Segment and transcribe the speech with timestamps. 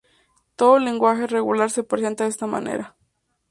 [0.55, 2.95] Todo lenguaje regular se presenta de esta manera.